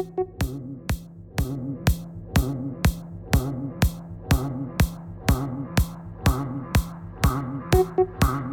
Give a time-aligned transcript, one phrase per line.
[0.00, 0.30] Shuster
[8.22, 8.49] on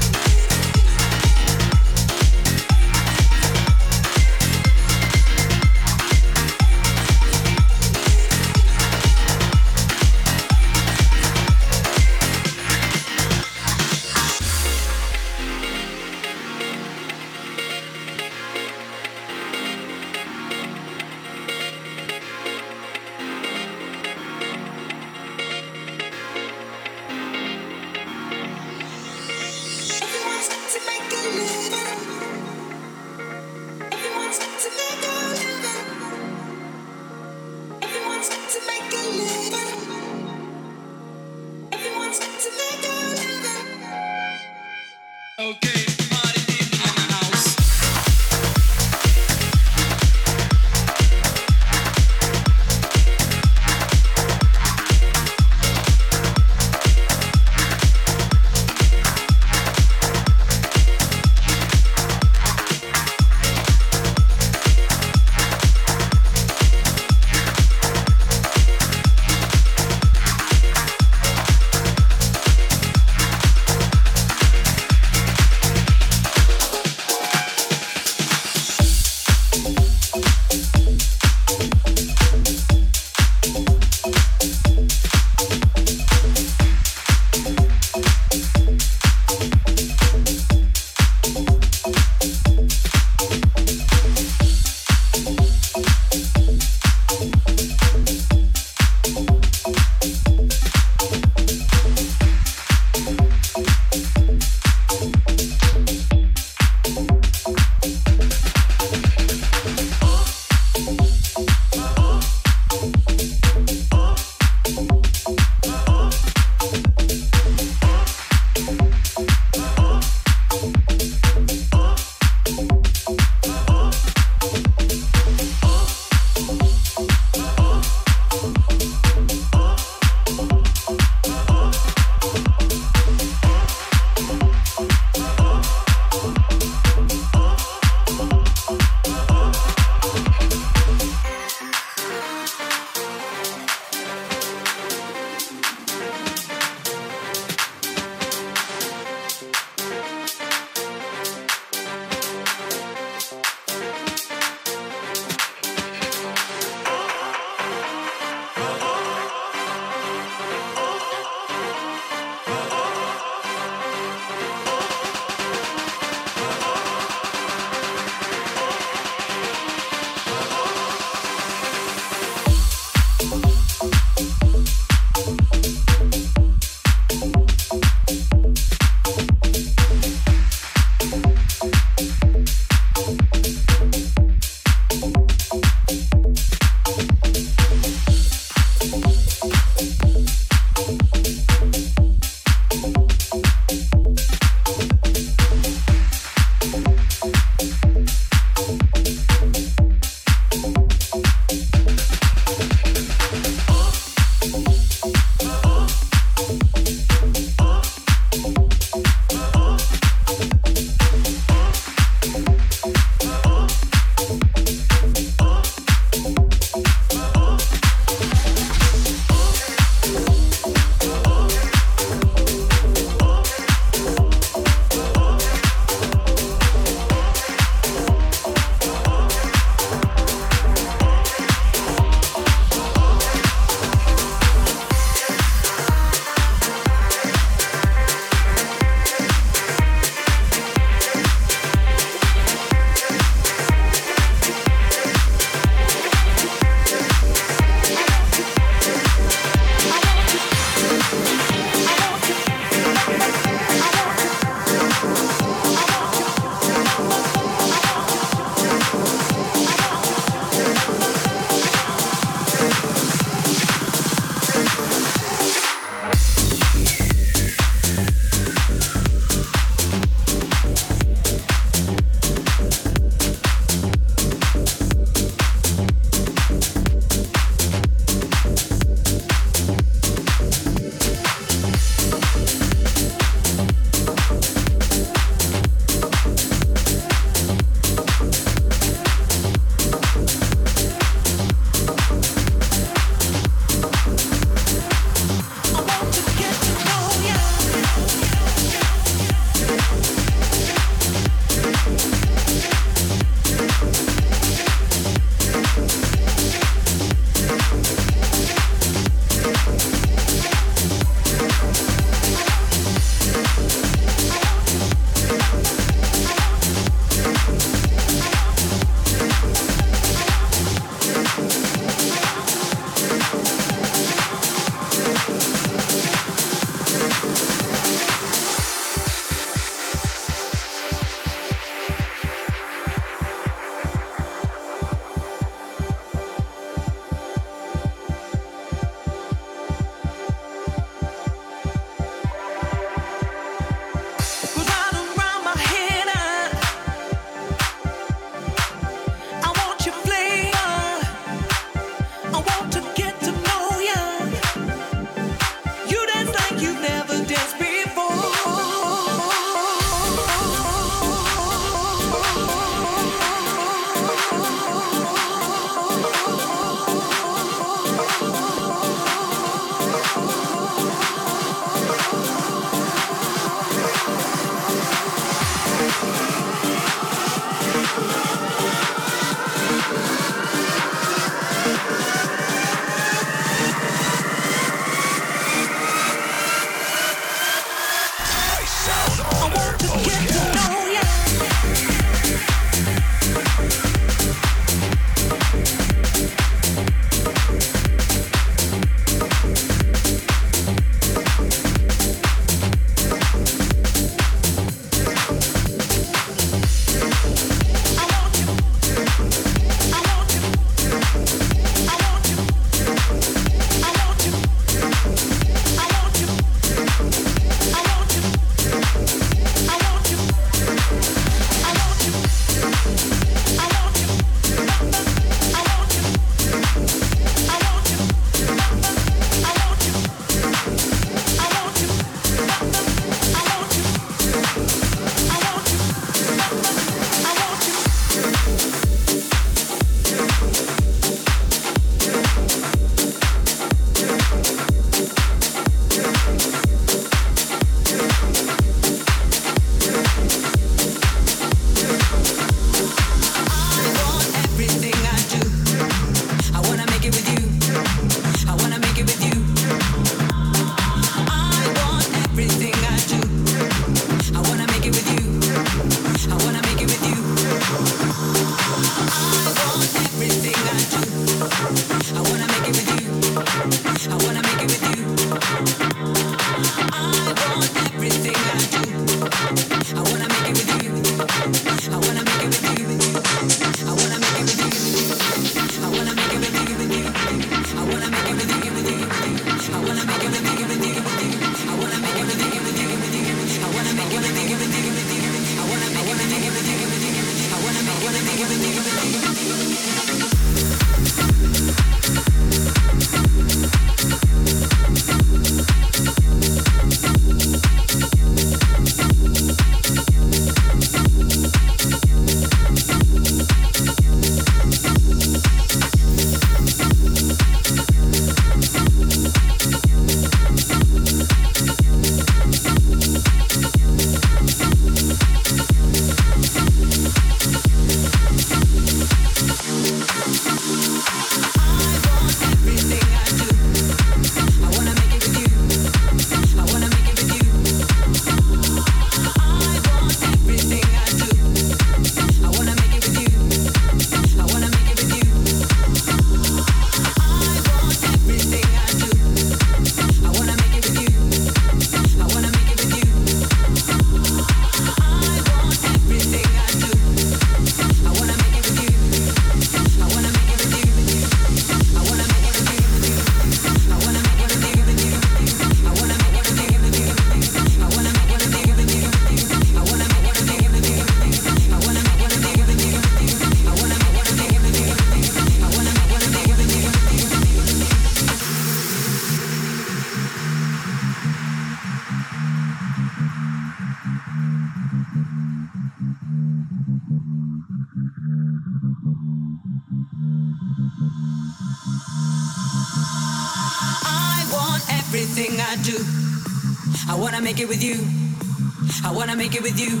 [599.54, 600.00] make it with you.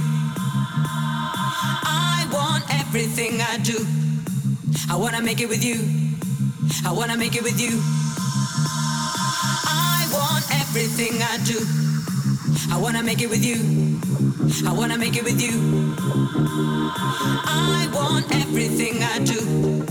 [1.86, 3.86] I want everything I do.
[4.90, 5.78] I wanna make it with you.
[6.84, 7.80] I wanna make it with you.
[9.66, 11.60] I want everything I do.
[12.74, 14.13] I wanna make it with you.
[14.24, 15.94] I wanna make it with you.
[17.44, 19.84] I want everything I do.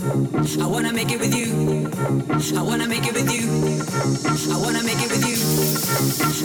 [0.59, 1.85] I wanna make it with you.
[2.57, 3.45] I wanna make it with you.
[4.51, 5.37] I wanna make it with you.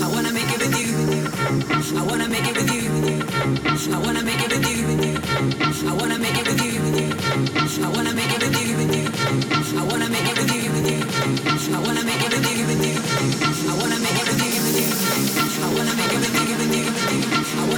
[0.04, 0.92] I wanna make it with you.
[1.96, 2.90] I wanna make it with you.
[3.88, 5.16] I wanna make it with you.
[5.88, 6.76] I wanna make it with you.
[7.78, 9.08] I wanna make it with you.
[9.78, 10.60] I wanna make it with you.
[10.60, 11.00] I wanna make it with you.
[11.72, 12.98] I wanna make it with you.
[13.68, 14.44] I wanna make it with
[14.78, 14.88] you.
[15.60, 16.84] I wanna make it with you.
[17.60, 17.77] I wanna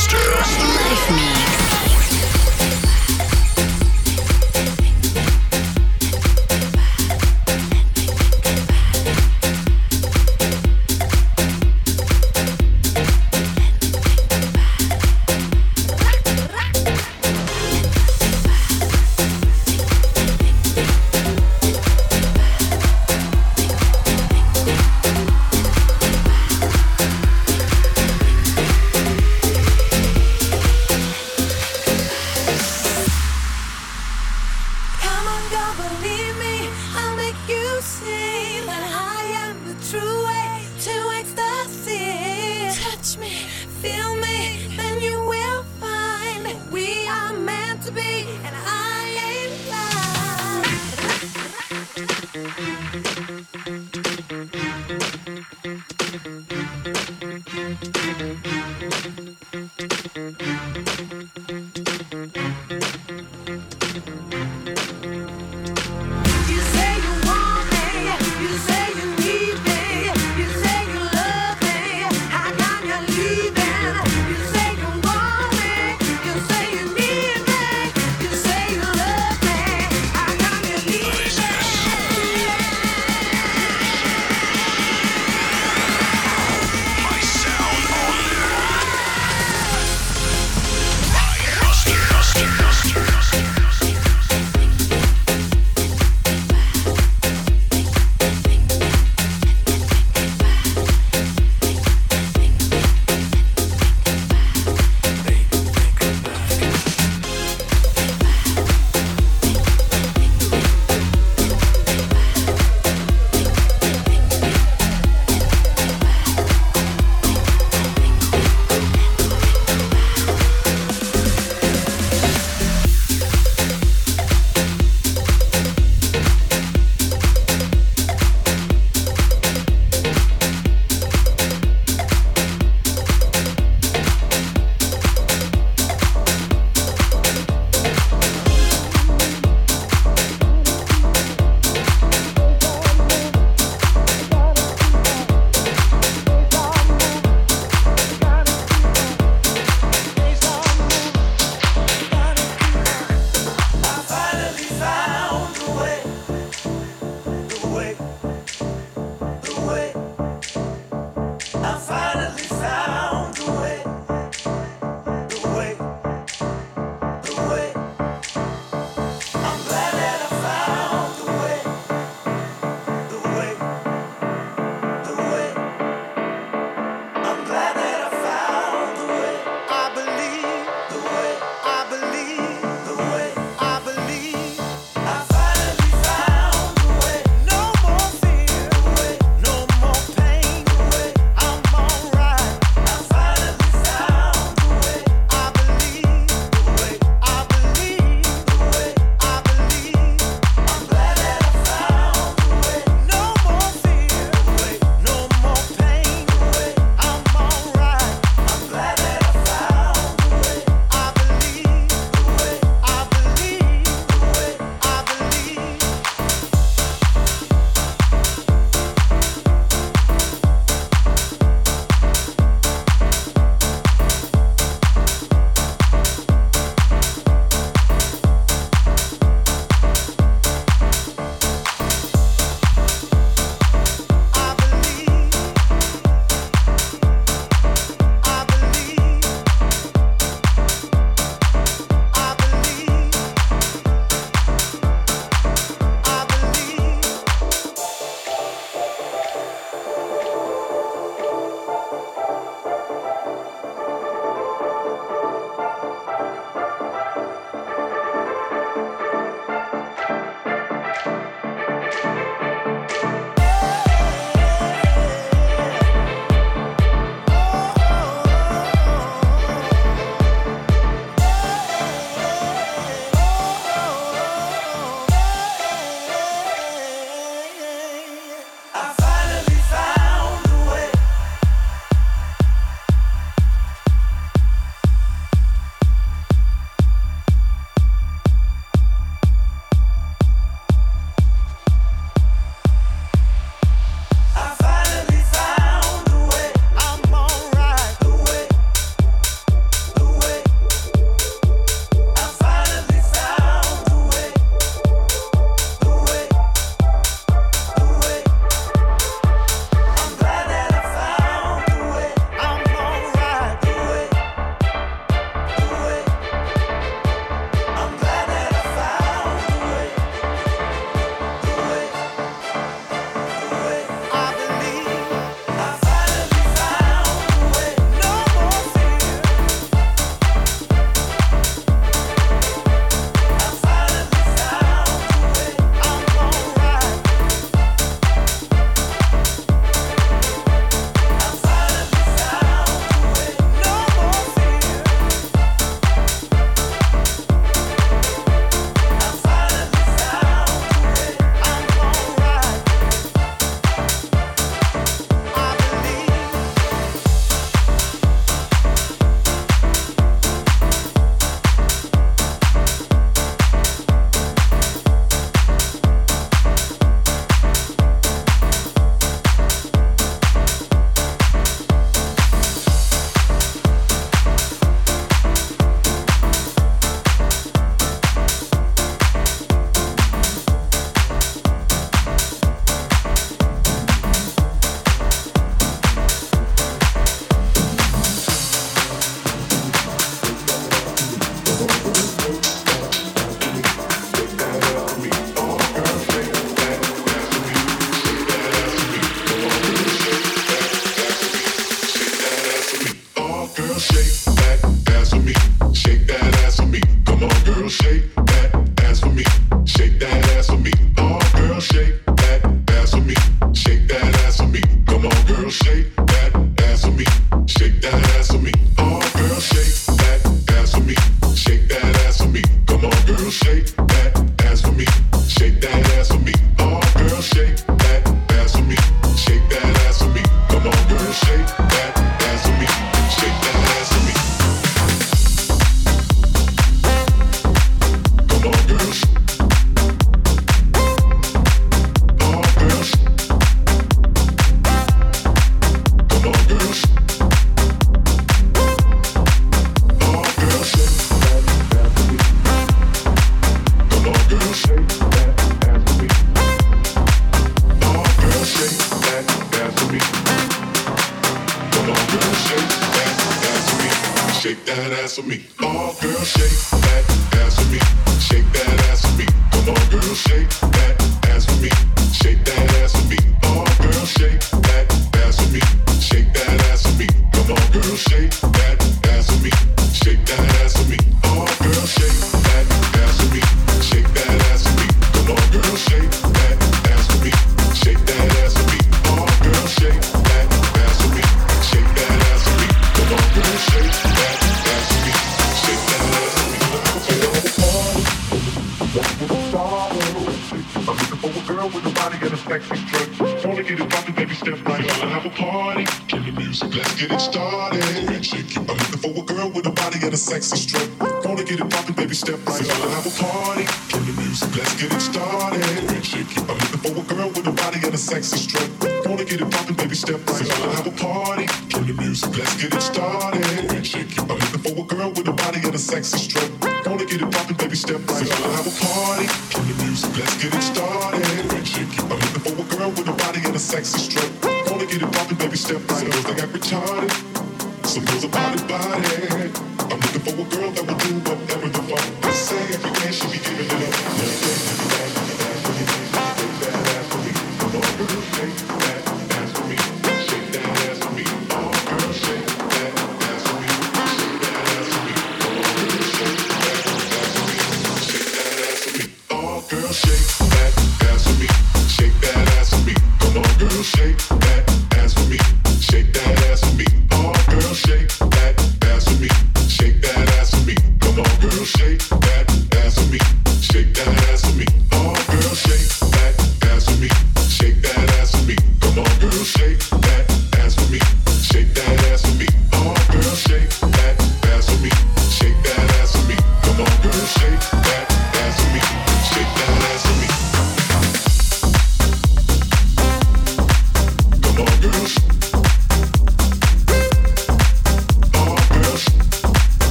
[0.00, 0.16] Hoster.
[0.16, 1.49] Live Mix.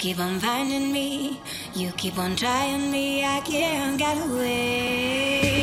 [0.00, 1.38] keep on finding me.
[1.74, 3.22] You keep on trying me.
[3.22, 5.59] I can't get away.